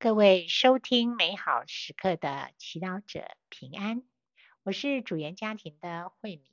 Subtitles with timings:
[0.00, 4.04] 各位收听美好时刻的祈祷者平安，
[4.62, 6.44] 我是主言家庭的慧敏。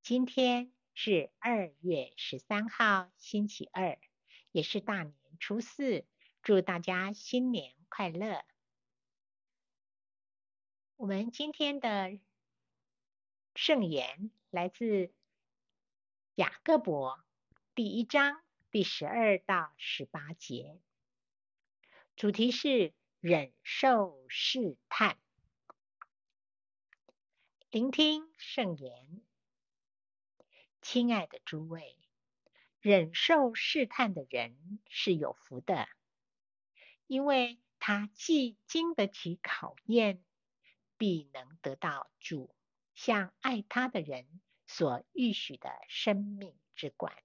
[0.00, 3.98] 今天是二月十三号，星期二，
[4.52, 6.06] 也是大年初四，
[6.44, 8.44] 祝大家新年快乐。
[10.94, 12.16] 我们今天的
[13.56, 15.12] 圣言来自
[16.36, 17.24] 雅各伯
[17.74, 18.40] 第一章
[18.70, 20.80] 第十二到十八节。
[22.14, 25.18] 主题是忍受试探，
[27.68, 29.22] 聆听圣言。
[30.82, 31.96] 亲爱的诸位，
[32.80, 35.88] 忍受试探的人是有福的，
[37.08, 40.22] 因为他既经得起考验，
[40.96, 42.54] 必能得到主
[42.94, 47.16] 向爱他的人所预许的生命之冠。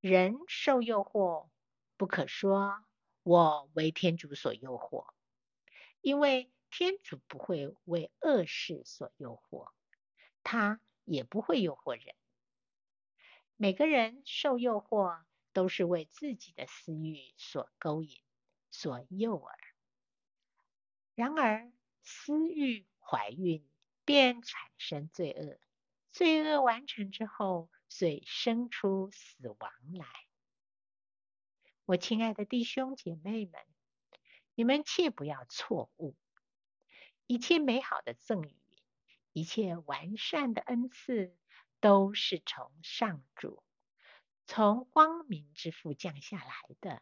[0.00, 1.48] 人受诱惑，
[1.96, 2.84] 不可说。
[3.26, 5.12] 我为天主所诱惑，
[6.00, 9.72] 因为天主不会为恶事所诱惑，
[10.44, 12.14] 他也不会诱惑人。
[13.56, 18.20] 每个人受诱惑，都是为自己的私欲所勾引、
[18.70, 19.50] 所诱饵。
[21.16, 21.72] 然而，
[22.04, 23.68] 私欲怀孕，
[24.04, 25.58] 便产生罪恶，
[26.12, 30.06] 罪恶完成之后，遂生出死亡来。
[31.86, 33.64] 我亲爱的弟兄姐妹们，
[34.56, 36.16] 你们切不要错误。
[37.28, 38.56] 一切美好的赠与，
[39.32, 41.38] 一切完善的恩赐，
[41.78, 43.62] 都是从上主，
[44.46, 47.00] 从光明之父降下来的。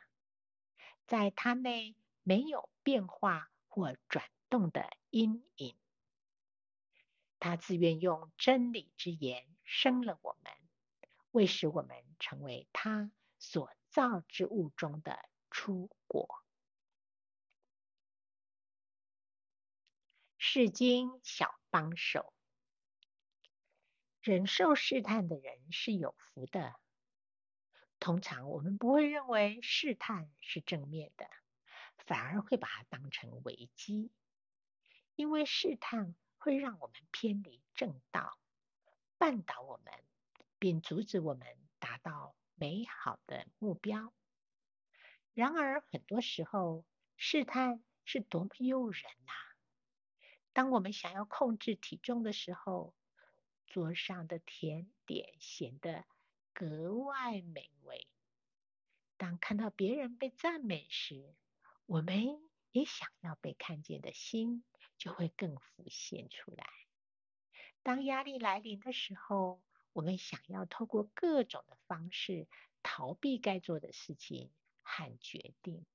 [1.06, 5.74] 在他内没有变化或转动的阴影。
[7.38, 10.52] 他自愿用真理之言生了我们，
[11.30, 16.42] 为使我们成为他所造之物中的出果。
[20.36, 22.34] 世经小帮手，
[24.20, 26.74] 忍受试探的人是有福的。
[28.00, 31.30] 通常我们不会认为试探是正面的，
[31.98, 34.10] 反而会把它当成危机，
[35.14, 38.40] 因为试探会让我们偏离正道，
[39.20, 40.04] 绊倒我们，
[40.58, 41.46] 并阻止我们
[41.78, 44.12] 达到美好的目标。
[45.34, 46.84] 然而，很多时候
[47.16, 49.32] 试探是多么诱人呐、
[50.52, 52.94] 当我们想要控制体重的时候，
[53.66, 56.04] 桌上的甜点显得
[56.52, 58.06] 格外美味。
[59.16, 61.34] 当看到别人被赞美时，
[61.86, 64.64] 我们也想要被看见的心
[64.96, 66.66] 就会更浮现出来。
[67.82, 69.62] 当压力来临的时候，
[69.94, 72.46] 我们想要透过各种的方式
[72.82, 74.50] 逃避该做的事情
[74.82, 75.86] 和决定。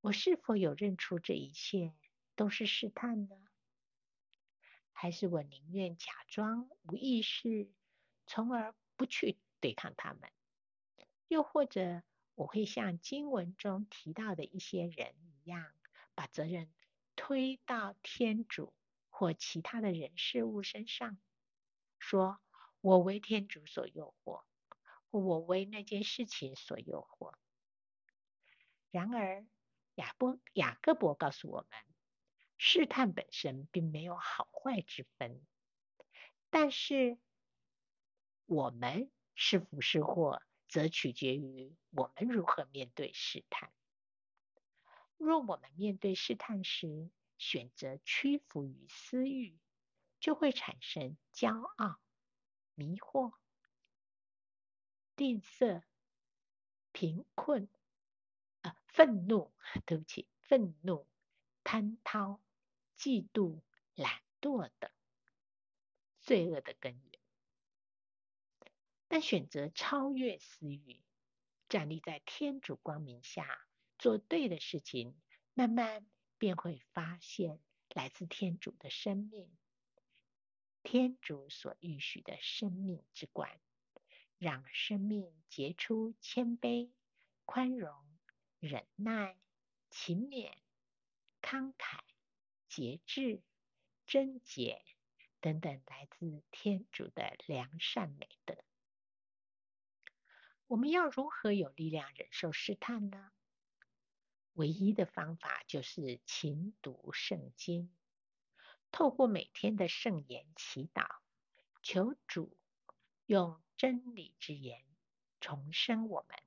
[0.00, 1.94] 我是否有认出这一切
[2.34, 3.36] 都是试探呢？
[4.92, 7.70] 还是我宁愿假装无意识，
[8.26, 10.30] 从而不去对抗他们？
[11.28, 12.02] 又或者
[12.34, 15.72] 我会像经文中提到的一些人一样，
[16.14, 16.68] 把责任
[17.14, 18.74] 推到天主
[19.08, 21.16] 或其他的人事物身上？
[22.04, 22.38] 说
[22.82, 24.44] 我为天主所诱惑，
[25.10, 27.32] 我为那件事情所诱惑。
[28.90, 29.46] 然而，
[29.94, 31.70] 雅波雅各伯告诉我们，
[32.58, 35.40] 试探本身并没有好坏之分，
[36.50, 37.18] 但是
[38.44, 43.72] 我们是福是祸，则取决于我们如何面对试探。
[45.16, 49.58] 若我们面对试探时，选择屈服于私欲，
[50.24, 52.00] 就会产生骄傲、
[52.74, 53.34] 迷惑、
[55.16, 55.82] 吝啬、
[56.92, 57.68] 贫困、
[58.62, 59.52] 啊，愤怒，
[59.84, 61.06] 对不起，愤怒、
[61.62, 62.40] 贪饕、
[62.96, 63.60] 嫉妒、
[63.94, 64.90] 懒惰等
[66.22, 67.20] 罪恶的根源。
[69.08, 71.02] 但选择超越私欲，
[71.68, 73.68] 站立在天主光明下，
[73.98, 75.20] 做对的事情，
[75.52, 76.06] 慢慢
[76.38, 77.60] 便会发现
[77.90, 79.54] 来自天主的生命。
[80.84, 83.58] 天主所预许的生命之冠，
[84.38, 86.90] 让生命结出谦卑、
[87.46, 87.90] 宽容、
[88.60, 89.36] 忍耐、
[89.88, 90.52] 勤勉、
[91.40, 92.00] 慷慨、
[92.68, 93.42] 节制、
[94.06, 94.84] 贞洁
[95.40, 98.54] 等等来自天主的良善美德。
[100.66, 103.32] 我们要如何有力量忍受试探呢？
[104.52, 107.90] 唯一的方法就是勤读圣经。
[108.94, 111.04] 透过每天的圣言祈祷，
[111.82, 112.56] 求主
[113.26, 114.84] 用真理之言
[115.40, 116.38] 重生我们，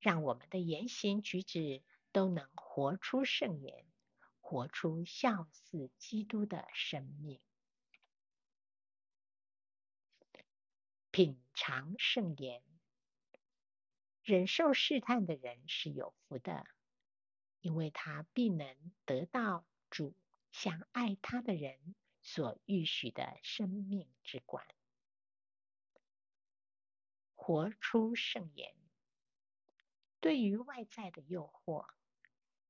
[0.00, 3.86] 让我们的言行举止都能活出圣言，
[4.40, 7.40] 活出效似基督的生命。
[11.12, 12.64] 品尝圣言，
[14.24, 16.66] 忍受试探的人是有福的，
[17.60, 20.16] 因为他必能得到主
[20.52, 24.64] 向爱他的人所预许的生命之冠。
[27.34, 28.76] 活出圣言，
[30.20, 31.88] 对于外在的诱惑，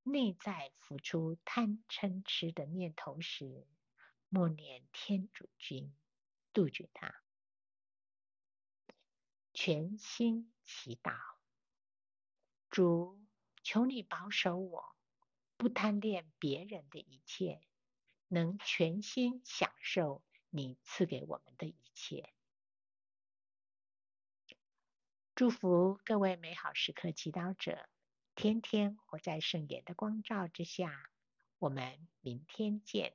[0.02, 3.67] 内在浮出贪嗔痴的念头时，
[4.31, 5.94] 默念天主君，
[6.55, 7.23] 杜绝它。
[9.52, 11.14] 全心祈祷，
[12.70, 13.20] 主，
[13.62, 14.96] 求你保守我，
[15.58, 17.61] 不贪恋别人的一切，
[18.32, 22.32] 能全心享受你赐给我们的一切。
[25.34, 27.90] 祝福各位美好时刻祈祷者，
[28.34, 31.11] 天天活在圣言的光照之下。
[31.58, 33.14] 我们明天见。